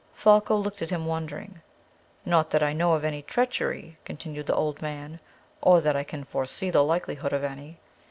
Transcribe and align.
Folko 0.13 0.55
looked 0.55 0.81
at 0.81 0.89
him 0.89 1.05
wondering. 1.05 1.61
"Not 2.25 2.49
that 2.49 2.63
I 2.63 2.73
know 2.73 2.93
of 2.93 3.03
any 3.05 3.21
treachery," 3.21 3.99
continued 4.03 4.47
the 4.47 4.55
old 4.55 4.81
man; 4.81 5.19
"or 5.61 5.79
that 5.79 5.95
I 5.95 6.03
can 6.03 6.21
even 6.21 6.25
foresee 6.31 6.71
the 6.71 6.83
likelihood 6.83 7.33
of 7.33 7.43
any. 7.43 7.79